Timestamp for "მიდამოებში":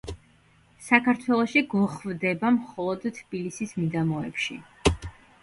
3.83-4.61